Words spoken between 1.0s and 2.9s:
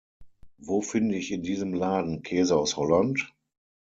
ich in diesem Laden Käse aus